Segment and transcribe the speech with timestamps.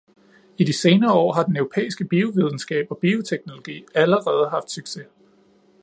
[0.57, 5.07] I de senere år har den europæiske biovidenskab og bioteknologi allerede haft succes.